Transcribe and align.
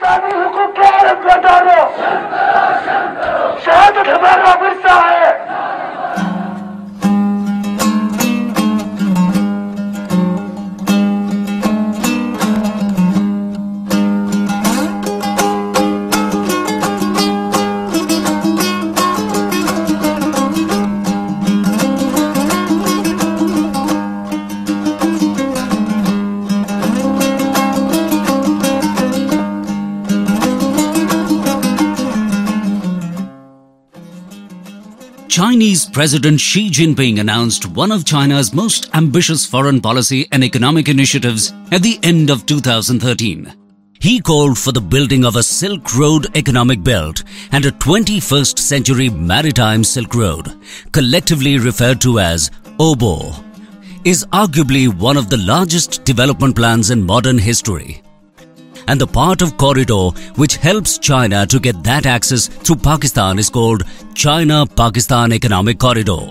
سامي 0.00 0.32
حقوق 0.44 0.78
العالم 0.78 1.20
بدارو 1.24 1.88
شهادة 3.66 4.02
حمار 4.16 4.40
عبر 4.46 4.72
ساعة 4.82 5.11
President 35.92 36.40
Xi 36.40 36.70
Jinping 36.70 37.20
announced 37.20 37.66
one 37.66 37.92
of 37.92 38.06
China's 38.06 38.54
most 38.54 38.88
ambitious 38.94 39.44
foreign 39.44 39.78
policy 39.78 40.26
and 40.32 40.42
economic 40.42 40.88
initiatives 40.88 41.52
at 41.70 41.82
the 41.82 41.98
end 42.02 42.30
of 42.30 42.46
2013. 42.46 43.52
He 44.00 44.18
called 44.18 44.58
for 44.58 44.72
the 44.72 44.80
building 44.80 45.26
of 45.26 45.36
a 45.36 45.42
Silk 45.42 45.94
Road 45.94 46.34
economic 46.34 46.82
belt 46.82 47.24
and 47.52 47.66
a 47.66 47.72
21st 47.72 48.58
century 48.58 49.10
maritime 49.10 49.84
Silk 49.84 50.14
Road, 50.14 50.58
collectively 50.92 51.58
referred 51.58 52.00
to 52.00 52.20
as 52.20 52.50
OBO, 52.80 53.34
is 54.04 54.24
arguably 54.32 54.88
one 54.88 55.18
of 55.18 55.28
the 55.28 55.36
largest 55.36 56.04
development 56.04 56.56
plans 56.56 56.88
in 56.88 57.04
modern 57.04 57.36
history 57.36 58.02
and 58.88 59.00
the 59.00 59.06
part 59.06 59.42
of 59.42 59.56
corridor 59.56 60.10
which 60.36 60.56
helps 60.56 60.98
China 60.98 61.46
to 61.46 61.60
get 61.60 61.82
that 61.84 62.06
access 62.06 62.46
through 62.48 62.76
Pakistan 62.78 63.38
is 63.38 63.50
called 63.50 63.84
China 64.14 64.64
Pakistan 64.82 65.32
Economic 65.32 65.78
Corridor. 65.78 66.22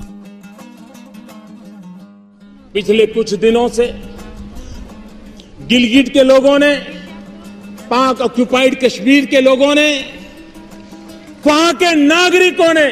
पिछले 2.73 3.05
कुछ 3.05 3.33
दिनों 3.39 3.67
से 3.69 3.85
गिलगिट 5.69 6.09
के 6.13 6.23
लोगों 6.23 6.57
ने 6.59 6.73
पाक 7.89 8.21
occupied 8.21 8.79
Kashmir 8.83 9.25
के 9.33 9.41
लोगों 9.41 9.73
ने 9.75 9.89
वहाँ 11.47 11.73
के 11.73 11.93
नागरिकों 11.95 12.73
ने 12.73 12.89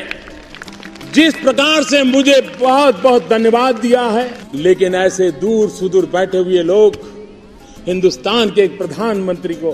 जिस 1.14 1.36
प्रकार 1.36 1.84
से 1.84 2.02
मुझे 2.04 2.40
बहुत 2.60 3.02
बहुत 3.04 3.28
धन्यवाद 3.30 3.80
दिया 3.82 4.02
है 4.18 4.28
लेकिन 4.56 4.96
ऐसे 4.96 5.32
दूर 5.44 5.70
सुदूर 5.70 6.06
बैठे 6.16 6.38
हुए 6.38 6.64
लोग 6.64 6.96
हिंदुस्तान 7.90 8.50
के 8.56 8.62
एक 8.62 8.78
प्रधानमंत्री 8.78 9.54
को 9.62 9.70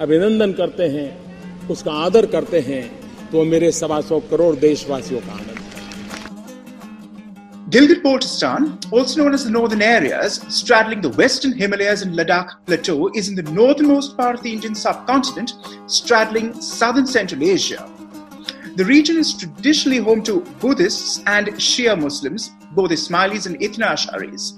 अभिनंदन 0.00 0.52
करते 0.58 0.82
हैं 0.88 1.68
उसका 1.70 1.92
आदर 2.02 2.26
करते 2.34 2.60
हैं 2.66 2.82
तो 3.30 3.42
मेरे 3.44 3.70
सवा 3.78 4.00
सौ 4.10 4.18
करोड़ 4.30 4.54
देशवासियों 4.56 5.20
का 5.20 5.32
आनंद 5.32 5.56
Gilgit 7.76 7.98
Baltistan, 8.04 8.68
also 8.98 9.20
known 9.20 9.34
as 9.38 9.42
the 9.46 9.50
northern 9.56 9.82
areas, 9.86 10.36
straddling 10.58 11.02
the 11.06 11.10
western 11.22 11.56
Himalayas 11.62 12.04
and 12.04 12.14
Ladakh 12.20 12.54
plateau, 12.68 13.10
is 13.14 13.28
in 13.28 13.34
the 13.40 13.44
northernmost 13.58 14.16
part 14.20 14.38
of 14.38 14.42
the 14.44 14.52
Indian 14.52 14.78
subcontinent, 14.84 15.52
straddling 15.98 16.48
southern 16.68 17.10
Central 17.16 17.44
Asia. 17.56 17.90
The 18.76 18.86
region 18.92 19.18
is 19.24 19.34
traditionally 19.42 19.98
home 19.98 20.22
to 20.30 20.40
Buddhists 20.62 21.20
and 21.26 21.52
Shia 21.68 22.00
Muslims, 22.06 22.50
both 22.80 22.98
Ismailis 23.00 23.52
and 23.52 23.60
Ithna 23.68 23.92
Asharis, 23.98 24.48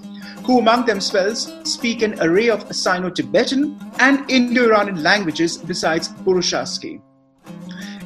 who 0.44 0.58
among 0.58 0.86
themselves 0.86 1.52
speak 1.64 2.02
an 2.02 2.20
array 2.20 2.48
of 2.48 2.74
Sino 2.74 3.10
Tibetan 3.10 3.78
and 3.98 4.30
Indo 4.30 4.64
Iranian 4.64 5.02
languages 5.02 5.56
besides 5.56 6.08
Burushaski. 6.08 7.00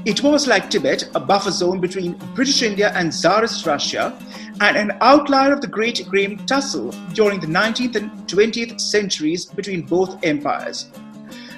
It 0.04 0.22
was 0.22 0.46
like 0.46 0.68
Tibet, 0.68 1.08
a 1.14 1.20
buffer 1.20 1.50
zone 1.50 1.80
between 1.80 2.18
British 2.34 2.62
India 2.62 2.92
and 2.94 3.10
Tsarist 3.10 3.64
Russia, 3.64 4.18
and 4.60 4.76
an 4.76 4.98
outlier 5.00 5.52
of 5.52 5.62
the 5.62 5.66
Great 5.66 6.06
Game 6.12 6.36
Tussle 6.46 6.90
during 7.14 7.40
the 7.40 7.46
19th 7.46 7.96
and 7.96 8.10
20th 8.28 8.80
centuries 8.80 9.46
between 9.46 9.82
both 9.82 10.22
empires. 10.22 10.90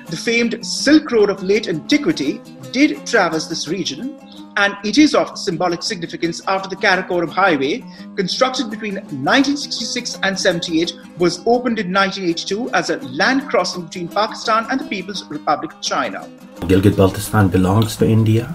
The 0.06 0.16
famed 0.16 0.64
Silk 0.64 1.10
Road 1.10 1.28
of 1.28 1.42
late 1.42 1.66
antiquity 1.66 2.40
did 2.70 3.04
traverse 3.04 3.48
this 3.48 3.66
region, 3.66 4.16
and 4.56 4.76
it 4.84 4.98
is 4.98 5.14
of 5.14 5.38
symbolic 5.38 5.82
significance 5.82 6.40
after 6.48 6.68
the 6.68 6.76
Karakoram 6.76 7.30
Highway, 7.30 7.84
constructed 8.16 8.70
between 8.70 8.94
1966 8.94 10.18
and 10.22 10.38
78, 10.38 10.94
was 11.18 11.40
opened 11.40 11.78
in 11.78 11.92
1982 11.92 12.70
as 12.70 12.90
a 12.90 12.96
land 13.08 13.48
crossing 13.48 13.84
between 13.84 14.08
Pakistan 14.08 14.66
and 14.70 14.80
the 14.80 14.86
People's 14.86 15.24
Republic 15.28 15.72
of 15.74 15.80
China. 15.82 16.28
Gilgit 16.60 16.92
Baltistan 16.92 17.50
belongs 17.50 17.96
to 17.96 18.06
India. 18.06 18.54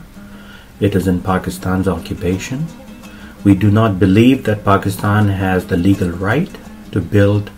It 0.80 0.96
is 0.96 1.08
in 1.08 1.22
Pakistan's 1.22 1.88
occupation. 1.88 2.66
We 3.44 3.54
do 3.54 3.70
not 3.70 4.00
believe 4.00 4.44
that 4.46 4.66
Pakistan 4.66 5.28
has 5.28 5.68
the 5.68 5.78
legal 5.78 6.10
right 6.10 6.50
to 6.92 7.00
build 7.00 7.52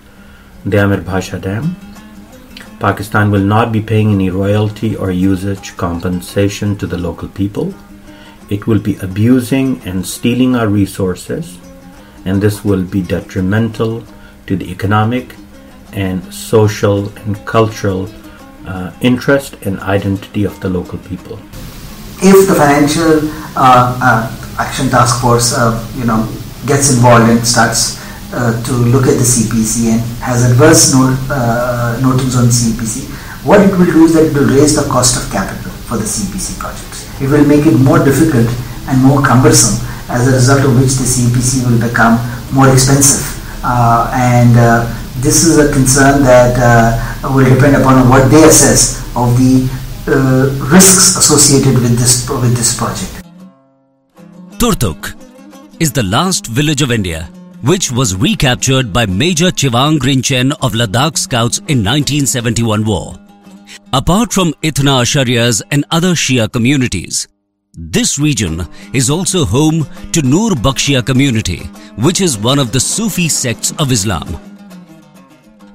the 0.66 0.84
Amir 0.84 1.02
Bhasha 1.02 1.40
Dam. 1.40 1.76
Pakistan 2.80 3.32
will 3.32 3.48
not 3.56 3.72
be 3.72 3.82
paying 3.82 4.12
any 4.12 4.30
royalty 4.30 4.96
or 4.98 5.12
usage 5.12 5.76
compensation 5.78 6.76
to 6.78 6.86
the 6.86 6.98
local 6.98 7.30
people. 7.30 7.74
It 8.50 8.68
will 8.68 8.80
be 8.80 8.98
abusing 8.98 9.82
and 9.86 10.06
stealing 10.06 10.56
our 10.56 10.68
resources, 10.68 11.58
and 12.26 12.42
this 12.42 12.64
will 12.64 12.84
be 12.84 13.02
detrimental 13.02 14.04
to 14.48 14.56
the 14.56 14.70
economic 14.72 15.36
and 15.94 16.34
social 16.34 17.10
and 17.20 17.46
cultural 17.46 18.10
uh, 18.68 18.92
interest 19.02 19.56
and 19.66 19.80
identity 19.80 20.44
of 20.44 20.60
the 20.60 20.70
local 20.70 21.00
people. 21.00 21.40
if 22.24 22.48
the 22.48 22.56
financial 22.56 23.20
uh, 23.60 24.00
uh, 24.00 24.56
action 24.58 24.88
task 24.90 25.20
force 25.22 25.54
uh, 25.54 25.76
you 26.00 26.06
know 26.06 26.24
gets 26.66 26.96
involved 26.96 27.28
and 27.30 27.46
starts 27.46 28.00
uh, 28.34 28.56
to 28.64 28.72
look 28.94 29.06
at 29.12 29.20
the 29.22 29.28
CPEC 29.34 29.92
and 29.92 30.02
has 30.24 30.50
adverse 30.50 30.94
note, 30.96 31.20
uh, 31.30 32.00
notings 32.02 32.36
on 32.36 32.46
CPEC, 32.46 33.06
what 33.46 33.60
it 33.62 33.72
will 33.78 33.86
do 33.86 34.06
is 34.06 34.14
that 34.16 34.26
it 34.26 34.34
will 34.34 34.48
raise 34.48 34.74
the 34.76 34.88
cost 34.90 35.20
of 35.20 35.30
capital 35.32 35.72
for 35.86 35.98
the 35.98 36.08
CPEC 36.08 36.58
projects. 36.58 36.93
It 37.22 37.30
will 37.30 37.46
make 37.46 37.66
it 37.66 37.78
more 37.78 38.00
difficult 38.04 38.48
and 38.90 39.02
more 39.02 39.22
cumbersome, 39.22 39.80
as 40.10 40.28
a 40.28 40.32
result 40.32 40.66
of 40.66 40.80
which 40.80 40.94
the 40.96 41.06
CPEC 41.06 41.70
will 41.70 41.80
become 41.80 42.20
more 42.54 42.70
expensive. 42.72 43.24
Uh, 43.64 44.12
and 44.14 44.58
uh, 44.58 44.86
this 45.18 45.44
is 45.46 45.58
a 45.58 45.72
concern 45.72 46.24
that 46.24 46.56
uh, 46.58 47.34
will 47.34 47.48
depend 47.48 47.76
upon 47.76 48.10
what 48.10 48.30
they 48.30 48.44
assess 48.44 49.00
of 49.16 49.38
the 49.38 49.70
uh, 50.08 50.50
risks 50.72 51.16
associated 51.16 51.76
with 51.76 51.98
this 51.98 52.28
with 52.30 52.56
this 52.58 52.78
project. 52.78 53.12
Turtuk 54.58 55.16
is 55.80 55.92
the 55.92 56.04
last 56.04 56.48
village 56.48 56.82
of 56.82 56.92
India 56.92 57.30
which 57.64 57.90
was 57.94 58.14
recaptured 58.14 58.92
by 58.92 59.06
Major 59.06 59.50
Chewang 59.50 59.98
Rinchen 60.00 60.52
of 60.62 60.74
Ladakh 60.74 61.18
Scouts 61.18 61.60
in 61.60 61.80
1971 61.80 62.84
war. 62.84 63.23
Apart 63.92 64.34
from 64.34 64.54
Ithna 64.62 65.02
Asharyas 65.04 65.62
and 65.72 65.86
other 65.92 66.14
Shia 66.14 66.52
communities, 66.52 67.28
this 67.76 68.20
region 68.20 68.68
is 68.94 69.10
also 69.10 69.46
home 69.46 69.88
to 70.12 70.22
Nur 70.22 70.52
Bakhshia 70.52 71.04
community, 71.04 71.60
which 71.98 72.22
is 72.22 72.38
one 72.38 72.60
of 72.60 72.72
the 72.72 72.80
Sufi 72.80 73.28
sects 73.28 73.72
of 73.80 73.92
Islam. 73.92 74.28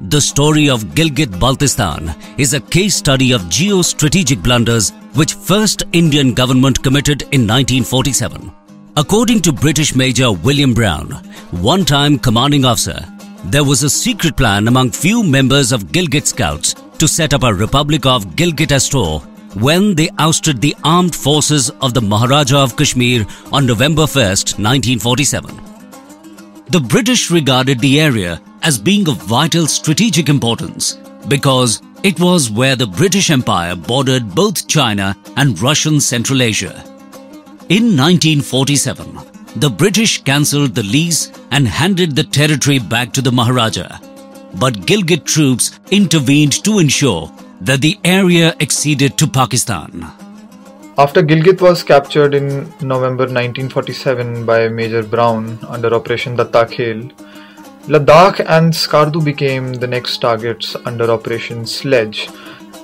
The 0.03 0.21
story 0.21 0.71
of 0.71 0.85
Gilgit 0.95 1.33
Baltistan 1.41 2.15
is 2.39 2.55
a 2.55 2.61
case 2.61 2.95
study 2.95 3.33
of 3.33 3.43
geostrategic 3.43 4.43
blunders 4.45 4.91
which 5.15 5.35
first 5.35 5.83
Indian 5.93 6.35
government 6.35 6.81
committed 6.85 7.23
in 7.23 7.49
1947. 7.49 8.53
According 8.97 9.41
to 9.43 9.53
British 9.53 9.97
Major 9.97 10.31
William 10.31 10.73
Brown, 10.73 11.11
one-time 11.51 12.17
commanding 12.19 12.65
officer, 12.65 13.05
there 13.47 13.65
was 13.65 13.83
a 13.83 13.91
secret 13.91 14.37
plan 14.37 14.69
among 14.69 14.93
few 14.93 15.25
members 15.25 15.73
of 15.73 15.87
Gilgit 15.87 16.27
Scouts 16.27 16.77
to 16.99 17.09
set 17.09 17.33
up 17.35 17.43
a 17.45 17.55
Republic 17.55 18.07
of 18.07 18.27
Gilgit 18.37 18.73
Astore 18.73 19.23
when 19.61 19.95
they 19.95 20.11
ousted 20.19 20.61
the 20.61 20.75
armed 20.85 21.15
forces 21.15 21.71
of 21.81 21.95
the 21.95 22.01
Maharaja 22.01 22.63
of 22.63 22.77
Kashmir 22.77 23.27
on 23.53 23.67
November 23.67 24.03
1, 24.03 24.07
1947. 24.07 25.61
The 26.67 26.81
British 26.81 27.31
regarded 27.31 27.81
the 27.81 28.01
area 28.01 28.41
as 28.63 28.79
being 28.79 29.09
of 29.09 29.17
vital 29.23 29.67
strategic 29.67 30.29
importance 30.29 30.99
because 31.29 31.81
it 32.03 32.21
was 32.21 32.51
where 32.51 32.77
the 32.77 32.87
British 32.87 33.31
Empire 33.31 33.75
bordered 33.75 34.35
both 34.35 34.69
China 34.69 35.17
and 35.37 35.61
Russian 35.61 36.01
Central 36.01 36.43
Asia. 36.43 36.83
In 37.69 37.97
1947, 37.97 39.19
the 39.57 39.71
British 39.71 40.23
cancelled 40.23 40.75
the 40.75 40.83
lease 40.83 41.33
and 41.51 41.67
handed 41.67 42.15
the 42.15 42.25
territory 42.25 42.79
back 42.79 43.13
to 43.13 43.23
the 43.23 43.33
Maharaja. 43.33 43.99
But 44.55 44.75
Gilgit 44.87 45.25
troops 45.25 45.79
intervened 45.91 46.65
to 46.65 46.79
ensure 46.79 47.31
that 47.61 47.81
the 47.81 47.99
area 48.05 48.55
acceded 48.61 49.19
to 49.19 49.27
Pakistan. 49.27 50.07
After 50.97 51.23
Gilgit 51.23 51.61
was 51.61 51.83
captured 51.83 52.35
in 52.35 52.73
November 52.81 53.25
1947 53.25 54.45
by 54.45 54.69
Major 54.69 55.03
Brown 55.03 55.59
under 55.69 55.95
Operation 55.95 56.37
Dattakhel, 56.37 57.13
Ladakh 57.87 58.41
and 58.41 58.73
Skardu 58.73 59.25
became 59.25 59.75
the 59.75 59.87
next 59.87 60.19
targets 60.19 60.77
under 60.85 61.11
Operation 61.11 61.65
Sledge, 61.67 62.29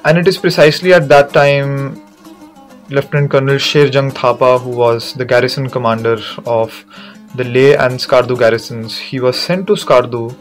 And 0.06 0.18
it 0.18 0.28
is 0.28 0.36
precisely 0.36 0.92
at 0.92 1.08
that 1.08 1.32
time 1.32 2.00
Lieutenant 2.90 3.30
Colonel 3.30 3.56
Sherjung 3.56 4.12
Thapa, 4.12 4.58
who 4.60 4.68
was 4.68 5.14
the 5.14 5.24
garrison 5.24 5.70
commander 5.70 6.18
of 6.44 6.84
the 7.34 7.44
Leh 7.44 7.74
and 7.82 7.98
Skardu 7.98 8.38
garrisons, 8.38 8.98
he 8.98 9.18
was 9.18 9.38
sent 9.38 9.66
to 9.68 9.72
Skardu. 9.72 10.36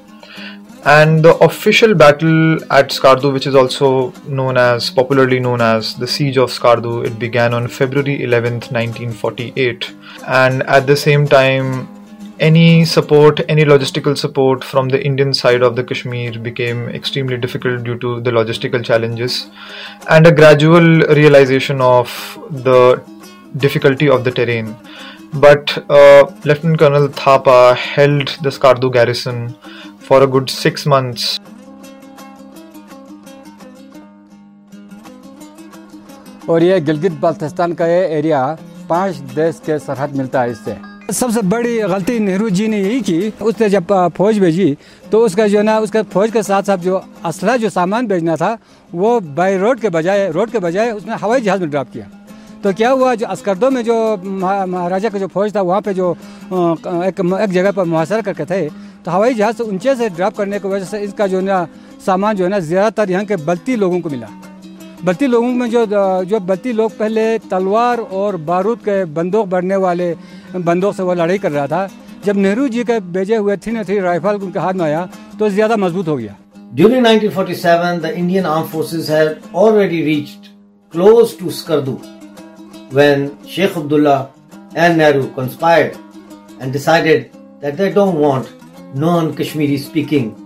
And 0.85 1.23
the 1.23 1.35
official 1.37 1.95
battle 1.95 2.61
at 2.71 2.89
Skardu, 2.89 3.31
which 3.31 3.47
is 3.47 3.55
also 3.55 4.11
known 4.27 4.57
as, 4.57 4.89
popularly 4.89 5.39
known 5.39 5.61
as 5.61 5.95
the 5.95 6.07
Siege 6.07 6.37
of 6.37 6.49
Skardu, 6.51 7.05
it 7.05 7.17
began 7.17 7.53
on 7.53 7.69
February 7.69 8.19
11th, 8.19 8.71
1948. 8.71 9.93
And 10.27 10.63
at 10.63 10.85
the 10.85 10.97
same 10.97 11.25
time, 11.25 11.87
any 12.39 12.83
support, 12.83 13.39
any 13.47 13.63
logistical 13.63 14.17
support 14.17 14.63
from 14.63 14.89
the 14.89 15.01
Indian 15.01 15.33
side 15.33 15.61
of 15.61 15.77
the 15.77 15.83
Kashmir 15.83 16.37
became 16.39 16.89
extremely 16.89 17.37
difficult 17.37 17.83
due 17.83 17.97
to 17.99 18.19
the 18.19 18.31
logistical 18.31 18.83
challenges 18.83 19.49
and 20.09 20.27
a 20.27 20.31
gradual 20.31 20.99
realization 21.19 21.79
of 21.79 22.09
the 22.49 23.01
difficulty 23.57 24.09
of 24.09 24.25
the 24.25 24.31
terrain. 24.31 24.75
But 25.33 25.77
uh, 25.89 26.31
Lieutenant 26.43 26.79
Colonel 26.79 27.07
Thapa 27.07 27.75
held 27.75 28.27
the 28.43 28.49
Skardu 28.49 28.91
garrison 28.91 29.55
for 30.05 30.21
a 30.21 30.27
good 30.27 30.49
six 30.51 30.85
months. 30.93 31.25
और 36.49 36.63
ये 36.63 36.79
गिलगित 36.81 37.11
बाल्टिस्तान 37.19 37.73
का 37.73 37.85
ये 37.87 38.01
area 38.17 38.45
पाँच 38.89 39.15
देश 39.35 39.61
के 39.65 39.77
सरहद 39.79 40.15
मिलता 40.15 40.41
है 40.41 40.51
इससे। 40.51 40.75
सबसे 41.13 41.41
बड़ी 41.43 41.77
गलती 41.79 42.17
नेहरू 42.19 42.49
जी 42.49 42.67
ने 42.67 42.81
यही 42.81 43.01
की। 43.01 43.29
उसने 43.41 43.69
जब 43.69 43.93
फौज 44.17 44.39
भेजी 44.39 44.77
तो 45.11 45.19
उसका 45.25 45.47
जो 45.47 45.61
ना, 45.61 45.77
उसका 45.79 46.03
फौज 46.03 46.31
के 46.31 46.43
साथ 46.43 46.63
साथ 46.63 46.77
जो 46.77 47.01
असला 47.25 47.55
जो 47.57 47.69
सामान 47.69 48.07
भेजना 48.07 48.35
था, 48.35 48.57
वो 48.91 49.19
बाई 49.19 49.57
रोड 49.57 49.79
के 49.79 49.89
बजाय, 49.89 50.29
रोड 50.31 50.51
के 50.51 50.59
बजाय 50.59 50.91
उसने 50.91 51.15
हवाई 51.15 51.41
जहाज़ 51.41 51.61
में 51.61 51.69
ड्रॉप 51.69 51.87
किया। 51.93 52.09
तो 52.63 52.73
क्या 52.73 52.89
हुआ, 52.89 53.15
जो 53.15 53.25
अस्करदों 53.27 53.69
में 53.71 53.83
जो 53.83 53.95
महाराजा 54.17 55.09
का 55.09 55.19
जो 55.19 55.27
फौज 55.27 55.55
था, 55.55 55.61
वहाँ 55.61 55.81
पे 55.81 55.93
जो 55.93 56.11
एक 56.51 57.19
एक 57.43 57.51
जगह 57.51 57.71
पर 57.71 57.83
मुहासरा 57.85 58.21
करके 58.21 58.45
थे 58.45 58.67
तो 59.05 59.11
हवाई 59.11 59.33
जहाज़ 59.33 59.55
से 59.57 59.63
ऊँचे 59.63 59.95
से 59.95 60.09
ड्रॉप 60.09 60.37
करने 60.37 60.59
की 60.59 60.67
वजह 60.67 60.85
से 60.85 60.99
इसका 61.03 61.27
जो 61.27 61.41
ना 61.41 61.67
सामान 62.05 62.35
जो 62.35 62.43
है 62.43 62.49
ना 62.49 62.59
ज़्यादातर 62.59 63.11
यहाँ 63.11 63.25
के 63.25 63.35
बलती 63.45 63.75
लोगों 63.75 63.99
को 64.01 64.09
मिला। 64.09 64.27
बल्ती 65.05 65.27
लोगों 65.27 65.47
में 65.53 65.69
जो 65.69 65.85
जो 66.25 66.39
बल्ती 66.39 66.71
लोग 66.73 66.97
पहले 66.97 67.37
तलवार 67.51 67.99
और 67.99 68.37
बारूद 68.49 68.79
के 68.87 69.03
बंदूक 69.17 69.47
बढ़ने 69.49 69.75
वाले 69.75 70.13
बंदूक 70.55 70.95
से 70.95 71.03
वो 71.03 71.13
लड़ाई 71.13 71.37
कर 71.37 71.51
रहा 71.51 71.67
था। 71.67 71.89
जब 72.25 72.37
नेहरू 72.37 72.67
जी 72.69 72.83
के 72.83 72.99
भेजे 73.11 73.35
हुए 73.35 73.57
थ्री 73.57 73.83
थ्री 73.83 73.99
राइफल 73.99 74.35
उनके 74.43 74.59
हाथ 74.59 74.73
में 74.73 74.85
आया 74.85 75.07
तो 75.39 75.49
ज़्यादा 75.49 75.77
मज़बूत 75.77 76.07
हो 76.07 76.17
गया। 76.17 76.35
During 76.75 77.03
1947, 77.05 77.99
the 78.01 78.15
Indian 78.17 78.45
armed 78.45 78.69
forces 78.69 79.07
had 79.07 79.41
already 79.53 80.01
reached 80.05 80.49
close 80.93 81.35
to 81.41 81.51
Skardu 81.57 81.99
when 82.91 83.29
Sheikh 83.45 83.75
Abdullah 83.77 84.29
and 84.75 84.97
Nehru 84.97 85.27
conspired 85.35 85.97
and 86.59 86.71
decided 86.71 87.29
that 87.61 87.77
they 87.77 87.91
don't 87.91 88.15
want 88.15 88.47
non-Kashmiri 88.93 89.77
speaking 89.77 90.39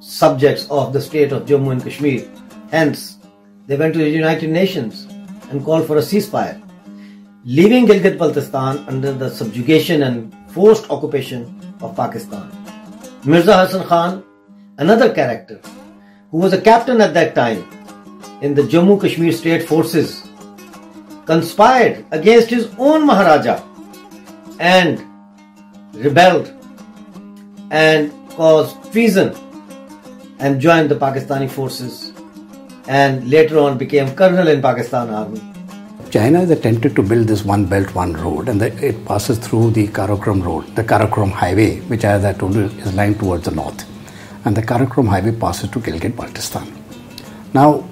subjects 0.00 0.66
of 0.70 0.92
the 0.92 1.00
state 1.00 1.32
of 1.32 1.46
Jammu 1.46 1.72
and 1.72 1.82
Kashmir. 1.82 2.28
Hence, 2.70 3.18
they 3.66 3.76
went 3.76 3.94
to 3.94 4.00
the 4.00 4.08
United 4.08 4.50
Nations 4.50 5.06
and 5.50 5.64
called 5.64 5.86
for 5.86 5.96
a 5.96 6.00
ceasefire, 6.00 6.60
leaving 7.44 7.86
Gilgit 7.86 8.18
Baltistan 8.18 8.86
under 8.88 9.12
the 9.12 9.30
subjugation 9.30 10.02
and 10.02 10.34
forced 10.50 10.90
occupation 10.90 11.60
of 11.80 11.96
Pakistan. 11.96 12.50
Mirza 13.24 13.56
Hassan 13.56 13.86
Khan, 13.86 14.24
another 14.78 15.14
character 15.14 15.60
who 16.30 16.38
was 16.38 16.52
a 16.52 16.60
captain 16.60 17.00
at 17.00 17.14
that 17.14 17.34
time 17.34 17.64
in 18.42 18.54
the 18.54 18.62
Jammu 18.62 19.00
Kashmir 19.00 19.32
state 19.32 19.62
forces, 19.62 20.22
conspired 21.24 22.04
against 22.10 22.50
his 22.50 22.68
own 22.78 23.06
Maharaja 23.06 23.62
and 24.58 25.00
rebelled 25.94 26.52
and 27.72 28.12
caused 28.30 28.92
treason 28.92 29.34
and 30.38 30.60
joined 30.60 30.90
the 30.90 30.94
Pakistani 30.94 31.48
forces 31.50 32.12
and 32.86 33.28
later 33.30 33.58
on 33.58 33.78
became 33.78 34.14
colonel 34.14 34.48
in 34.48 34.60
Pakistan 34.60 35.08
Army. 35.10 35.40
China 36.10 36.40
has 36.40 36.50
attempted 36.50 36.94
to 36.96 37.02
build 37.02 37.26
this 37.26 37.42
one 37.42 37.64
belt, 37.64 37.94
one 37.94 38.12
road, 38.12 38.50
and 38.50 38.60
it 38.60 39.04
passes 39.06 39.38
through 39.38 39.70
the 39.70 39.88
Karakoram 39.88 40.44
road, 40.44 40.66
the 40.76 40.84
Karakoram 40.84 41.30
highway, 41.30 41.80
which, 41.92 42.04
as 42.04 42.26
I 42.26 42.34
told 42.34 42.54
you, 42.54 42.64
is 42.64 42.92
lying 42.92 43.14
towards 43.14 43.46
the 43.46 43.50
north. 43.52 43.86
And 44.44 44.54
the 44.54 44.60
Karakoram 44.60 45.08
highway 45.08 45.32
passes 45.32 45.70
to 45.70 45.78
Gilgit 45.78 46.12
Baltistan. 46.12 46.70
Now, 47.54 47.88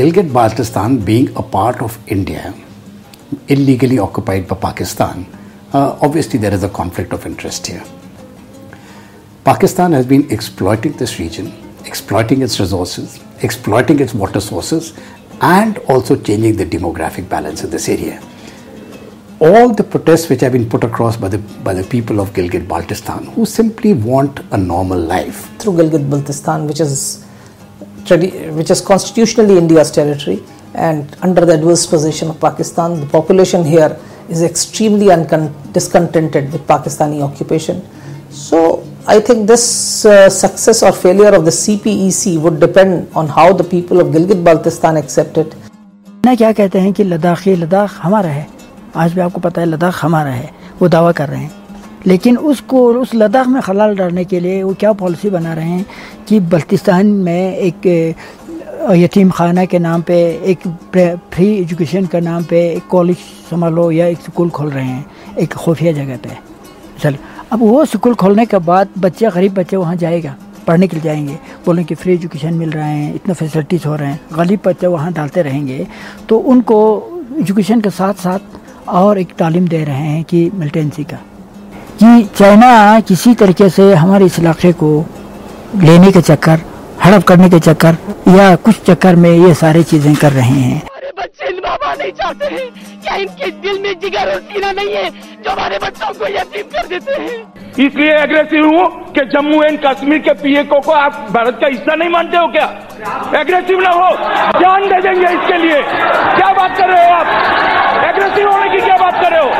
Gilgit 0.00 0.28
Baltistan 0.30 1.02
being 1.02 1.34
a 1.34 1.42
part 1.42 1.80
of 1.80 1.98
India, 2.06 2.52
illegally 3.48 3.98
occupied 3.98 4.46
by 4.46 4.56
Pakistan, 4.56 5.26
uh, 5.72 5.98
obviously 6.00 6.38
there 6.38 6.54
is 6.54 6.62
a 6.64 6.68
conflict 6.68 7.12
of 7.12 7.26
interest 7.26 7.66
here. 7.66 7.84
Pakistan 9.44 9.92
has 9.92 10.06
been 10.06 10.30
exploiting 10.30 10.92
this 10.92 11.18
region 11.18 11.52
exploiting 11.88 12.42
its 12.42 12.60
resources, 12.60 13.20
exploiting 13.42 14.00
its 14.00 14.14
water 14.14 14.40
sources, 14.40 14.92
and 15.40 15.78
also 15.92 16.16
changing 16.28 16.56
the 16.56 16.66
demographic 16.66 17.28
balance 17.28 17.64
in 17.64 17.70
this 17.70 17.88
area. 17.88 18.20
All 19.40 19.72
the 19.72 19.84
protests 19.84 20.28
which 20.28 20.40
have 20.40 20.52
been 20.52 20.68
put 20.68 20.84
across 20.84 21.16
by 21.16 21.28
the 21.28 21.38
by 21.68 21.72
the 21.72 21.84
people 21.94 22.20
of 22.20 22.32
Gilgit 22.38 22.66
Baltistan, 22.66 23.32
who 23.34 23.46
simply 23.46 23.94
want 23.94 24.40
a 24.50 24.58
normal 24.58 24.98
life 24.98 25.42
through 25.58 25.74
Gilgit 25.80 26.08
Baltistan, 26.14 26.66
which 26.66 26.80
is 26.80 27.24
which 28.58 28.70
is 28.70 28.80
constitutionally 28.80 29.56
India's 29.58 29.90
territory, 29.90 30.42
and 30.74 31.16
under 31.22 31.46
the 31.46 31.54
adverse 31.54 31.86
position 31.86 32.30
of 32.30 32.40
Pakistan, 32.40 33.00
the 33.00 33.06
population 33.06 33.64
here 33.64 33.90
is 34.28 34.42
extremely 34.42 35.06
uncon- 35.16 35.52
discontented 35.72 36.52
with 36.52 36.66
Pakistani 36.66 37.22
occupation. 37.22 37.82
So 38.30 38.84
I 39.06 39.20
think 39.20 39.46
this 39.46 40.04
uh, 40.04 40.28
success 40.28 40.82
or 40.82 40.92
failure 40.92 41.32
of 41.38 41.44
the 41.44 41.50
CPEC 41.50 42.38
would 42.42 42.60
depend 42.60 43.08
on 43.14 43.26
how 43.28 43.52
the 43.52 43.64
people 43.64 44.00
of 44.00 44.08
Gilgit 44.08 44.42
Baltistan 44.44 44.98
accept 45.04 45.38
it. 45.38 45.54
ना 46.26 46.34
क्या 46.34 46.52
कहते 46.52 46.78
हैं 46.78 46.92
कि 46.92 47.04
लद्दाख 47.04 47.46
ये 47.46 47.54
लद्दाख 47.56 47.98
हमारा 48.02 48.28
है 48.28 48.46
आज 48.96 49.12
भी 49.14 49.20
आपको 49.20 49.40
पता 49.40 49.60
है 49.60 49.66
लद्दाख 49.66 50.02
हमारा 50.04 50.30
है 50.30 50.50
वो 50.80 50.88
दावा 50.88 51.12
कर 51.20 51.28
रहे 51.28 51.40
हैं 51.40 51.52
लेकिन 52.06 52.36
उसको 52.50 52.82
उस 53.00 53.14
लद्दाख 53.14 53.46
में 53.46 53.60
खलाल 53.62 53.94
डालने 53.96 54.24
के 54.24 54.40
लिए 54.40 54.62
वो 54.62 54.74
क्या 54.80 54.92
पॉलिसी 55.02 55.30
बना 55.30 55.52
रहे 55.54 55.68
हैं 55.68 55.86
कि 56.28 56.40
बल्तिस्तान 56.52 57.06
में 57.26 57.56
एक 57.56 57.86
यतीम 58.78 59.30
खाना 59.30 59.64
के 59.64 59.78
नाम 59.78 60.02
पे 60.02 60.16
एक 60.44 60.66
फ्री 61.32 61.46
एजुकेशन 61.52 62.06
के 62.06 62.20
नाम 62.20 62.44
पे 62.44 62.60
एक 62.68 62.86
कॉलेज 62.86 63.16
समझ 63.50 63.72
लो 63.72 63.90
या 63.90 64.06
एक 64.06 64.18
स्कूल 64.20 64.50
खोल 64.50 64.70
रहे 64.70 64.84
हैं, 64.84 65.04
एक 65.38 65.54
खुफिया 65.54 65.92
जगह 65.92 66.16
पे। 66.16 66.36
चलो, 67.00 67.16
अब 67.52 67.60
वो 67.60 67.84
स्कूल 67.84 68.14
खोलने 68.14 68.46
के 68.46 68.58
बाद 68.60 68.88
बच्चे, 68.98 69.30
गरीब 69.30 69.54
बच्चे 69.54 69.76
वहाँ 69.76 69.96
जाएगा, 69.96 70.34
पढ़ने 70.66 70.86
के 70.86 70.96
लिए 70.96 71.04
जाएँगे। 71.04 71.38
बोलें 71.66 71.84
कि 71.84 71.94
फ्री 71.94 72.14
एजुकेशन 72.14 72.54
मिल 72.54 72.70
रहे 72.70 72.90
हैं, 72.90 73.14
इतने 73.14 73.34
फैसिलिटीज़ 73.34 73.88
हो 73.88 73.94
रहे 73.96 74.08
हैं। 74.08 74.20
गरीब 74.32 74.60
बच्चे 74.66 74.86
वहाँ 74.86 75.12
डालते 75.12 75.42
रहेंगे 75.42 75.86
तो 76.28 76.38
उनको 76.38 76.78
एजुकेशन 77.40 77.80
के 77.80 77.90
साथ 77.90 78.14
साथ 78.14 78.88
और 78.88 79.18
एक 79.18 79.34
तालीम 79.38 79.68
दे 79.68 79.84
रहे 79.84 79.96
हैं 79.96 80.24
कि 80.24 80.50
मिलिटेंसी 80.54 81.04
का। 81.04 81.18
कि 82.02 82.28
चाइना 82.36 83.00
किसी 83.00 83.34
तरीके 83.34 83.68
से 83.68 83.94
हमारे 83.94 84.26
इस 84.26 84.38
इलाके 84.38 84.72
को 84.72 85.04
लेने 85.76 86.12
के 86.12 86.20
चक्कर, 86.22 86.60
हड़प 87.04 87.22
करने 87.22 87.48
के 87.50 87.58
चक्कर 87.60 87.96
या 88.28 88.54
कुछ 88.56 88.80
चक्कर 88.86 89.16
में 89.16 89.30
ये 89.30 89.52
सारी 89.54 89.82
चीज़ें 89.82 90.14
कर 90.14 90.32
रहे 90.32 90.60
हैं। 90.60 90.80
अरे 90.96 91.10
बच्चे 91.18 91.52
बाबा 91.60 91.92
नहीं 91.94 92.10
चाहते 92.12 92.46
हैं। 92.54 92.66
क्या 93.02 93.14
इनके 93.16 93.50
दिल 93.62 93.78
में 93.82 93.98
जिगर 94.00 94.32
और 94.32 94.40
सीना 94.42 94.72
नहीं 94.72 94.94
है 94.94 95.10
जो 95.10 95.50
हमारे 95.50 95.78
बच्चों 95.78 96.12
को 96.18 96.26
यतीम 96.26 96.66
कर 96.74 96.86
देते 96.86 97.20
हैं? 97.22 97.38
इसलिए 97.78 98.12
एग्रेसिव 98.14 98.66
हूँ 98.66 98.86
कि 99.12 99.24
जम्मू 99.34 99.62
एंड 99.62 99.78
कश्मीर 99.84 100.18
के 100.18 100.32
पीए 100.42 100.64
को, 100.64 100.80
को 100.80 100.92
आप 100.92 101.26
भारत 101.30 101.58
का 101.60 101.66
हिस्सा 101.66 101.94
नहीं 101.94 102.08
मानते 102.08 102.36
हो 102.36 102.46
क्या? 102.48 102.66
एग्रेसिव 103.40 103.80
ना 103.80 103.90
हो। 103.90 104.10
जान 104.60 104.88
दे 104.88 105.00
देंगे 105.02 105.26
इसके 105.28 105.58
लिए। 105.58 105.80
क्या 106.36 106.52
बात 106.52 106.76
कर 106.78 106.88
रहे 106.88 107.04
हो 107.04 107.14
आप? 107.14 107.26
एग्रेसिव 108.08 108.50
होने 108.50 108.68
की 108.68 108.84
क्या 108.84 108.96
बात 108.96 109.22
कर 109.22 109.32
रहे 109.32 109.42
हो? 109.42 109.50